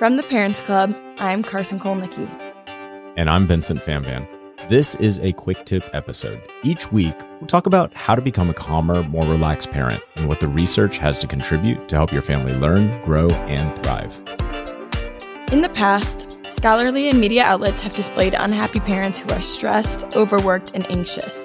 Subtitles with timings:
[0.00, 2.26] From the Parents Club, I'm Carson Kolnicki.
[3.18, 4.26] And I'm Vincent Fanvan.
[4.70, 6.40] This is a quick tip episode.
[6.62, 10.40] Each week, we'll talk about how to become a calmer, more relaxed parent and what
[10.40, 14.16] the research has to contribute to help your family learn, grow, and thrive.
[15.52, 20.70] In the past, scholarly and media outlets have displayed unhappy parents who are stressed, overworked,
[20.74, 21.44] and anxious.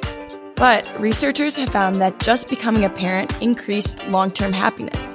[0.55, 5.14] But researchers have found that just becoming a parent increased long term happiness.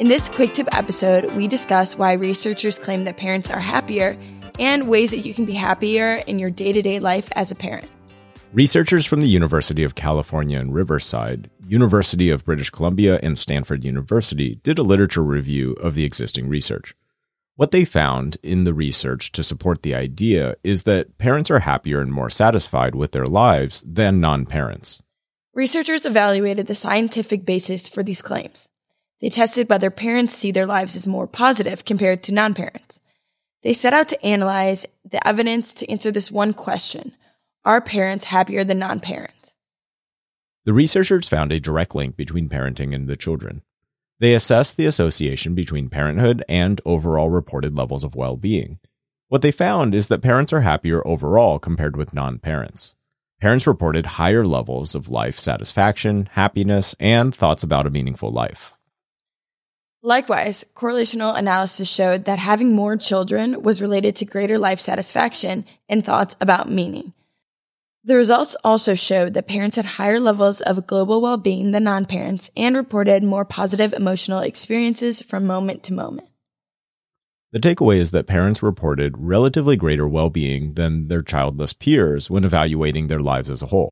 [0.00, 4.16] In this quick tip episode, we discuss why researchers claim that parents are happier
[4.58, 7.54] and ways that you can be happier in your day to day life as a
[7.54, 7.86] parent.
[8.54, 14.54] Researchers from the University of California in Riverside, University of British Columbia, and Stanford University
[14.62, 16.94] did a literature review of the existing research.
[17.56, 22.00] What they found in the research to support the idea is that parents are happier
[22.00, 25.02] and more satisfied with their lives than non parents.
[25.52, 28.70] Researchers evaluated the scientific basis for these claims.
[29.20, 33.00] They tested whether parents see their lives as more positive compared to non parents.
[33.62, 37.12] They set out to analyze the evidence to answer this one question
[37.64, 39.56] Are parents happier than non parents?
[40.64, 43.62] The researchers found a direct link between parenting and the children.
[44.18, 48.78] They assessed the association between parenthood and overall reported levels of well being.
[49.28, 52.94] What they found is that parents are happier overall compared with non parents.
[53.40, 58.72] Parents reported higher levels of life satisfaction, happiness, and thoughts about a meaningful life.
[60.02, 66.02] Likewise, correlational analysis showed that having more children was related to greater life satisfaction and
[66.02, 67.12] thoughts about meaning.
[68.02, 72.06] The results also showed that parents had higher levels of global well being than non
[72.06, 76.28] parents and reported more positive emotional experiences from moment to moment.
[77.52, 82.44] The takeaway is that parents reported relatively greater well being than their childless peers when
[82.44, 83.90] evaluating their lives as a whole.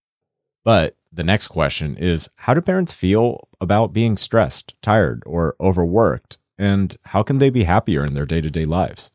[0.68, 6.36] But the next question is how do parents feel about being stressed, tired, or overworked?
[6.58, 9.10] And how can they be happier in their day to day lives?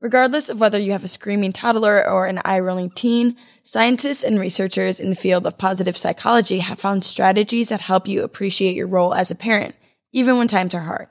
[0.00, 4.40] Regardless of whether you have a screaming toddler or an eye rolling teen, scientists and
[4.40, 8.86] researchers in the field of positive psychology have found strategies that help you appreciate your
[8.86, 9.76] role as a parent,
[10.12, 11.08] even when times are hard.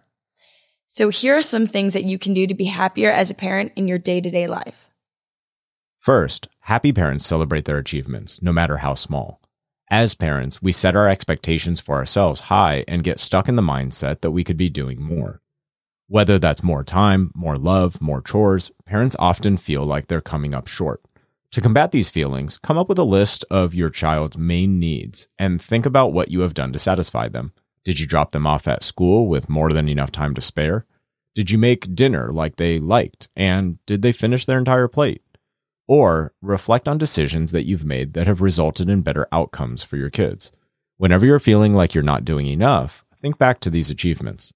[0.87, 3.73] So, here are some things that you can do to be happier as a parent
[3.75, 4.89] in your day to day life.
[5.99, 9.39] First, happy parents celebrate their achievements, no matter how small.
[9.89, 14.19] As parents, we set our expectations for ourselves high and get stuck in the mindset
[14.19, 15.41] that we could be doing more.
[16.09, 20.67] Whether that's more time, more love, more chores, parents often feel like they're coming up
[20.67, 21.01] short.
[21.51, 25.61] To combat these feelings, come up with a list of your child's main needs and
[25.61, 27.53] think about what you have done to satisfy them.
[27.85, 30.85] Did you drop them off at school with more than enough time to spare?
[31.33, 33.29] Did you make dinner like they liked?
[33.37, 35.21] And did they finish their entire plate?
[35.87, 40.09] Or reflect on decisions that you've made that have resulted in better outcomes for your
[40.09, 40.51] kids.
[40.97, 44.51] Whenever you're feeling like you're not doing enough, think back to these achievements.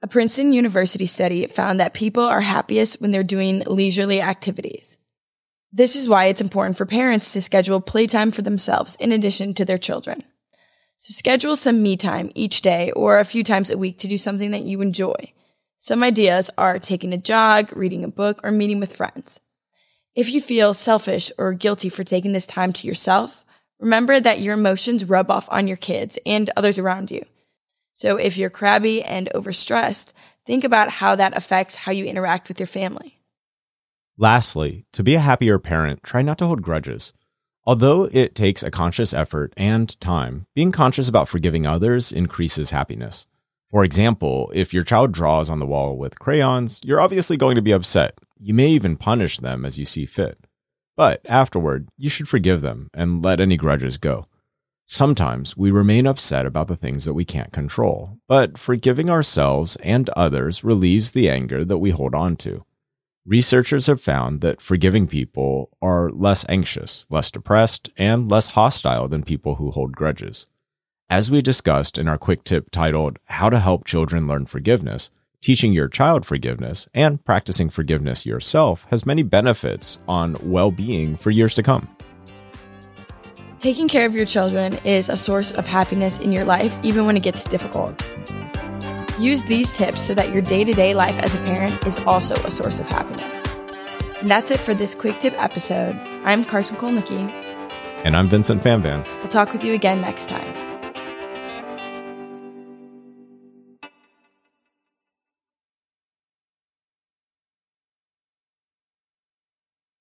[0.00, 4.96] A Princeton University study found that people are happiest when they're doing leisurely activities.
[5.72, 9.64] This is why it's important for parents to schedule playtime for themselves in addition to
[9.64, 10.22] their children.
[10.96, 14.18] So schedule some me time each day or a few times a week to do
[14.18, 15.32] something that you enjoy.
[15.78, 19.40] Some ideas are taking a jog, reading a book, or meeting with friends.
[20.18, 23.44] If you feel selfish or guilty for taking this time to yourself,
[23.78, 27.24] remember that your emotions rub off on your kids and others around you.
[27.94, 30.12] So if you're crabby and overstressed,
[30.44, 33.20] think about how that affects how you interact with your family.
[34.16, 37.12] Lastly, to be a happier parent, try not to hold grudges.
[37.64, 43.28] Although it takes a conscious effort and time, being conscious about forgiving others increases happiness.
[43.70, 47.62] For example, if your child draws on the wall with crayons, you're obviously going to
[47.62, 50.38] be upset you may even punish them as you see fit.
[50.96, 54.26] But afterward, you should forgive them and let any grudges go.
[54.86, 60.08] Sometimes we remain upset about the things that we can't control, but forgiving ourselves and
[60.10, 62.64] others relieves the anger that we hold on to.
[63.26, 69.22] Researchers have found that forgiving people are less anxious, less depressed, and less hostile than
[69.22, 70.46] people who hold grudges.
[71.10, 75.72] As we discussed in our quick tip titled How to Help Children Learn Forgiveness, Teaching
[75.72, 81.54] your child forgiveness and practicing forgiveness yourself has many benefits on well being for years
[81.54, 81.88] to come.
[83.60, 87.16] Taking care of your children is a source of happiness in your life, even when
[87.16, 88.04] it gets difficult.
[89.18, 92.34] Use these tips so that your day to day life as a parent is also
[92.44, 93.44] a source of happiness.
[94.20, 95.94] And that's it for this quick tip episode.
[96.24, 97.30] I'm Carson Kolnicki.
[98.04, 99.04] And I'm Vincent Fanvan.
[99.18, 100.67] We'll talk with you again next time.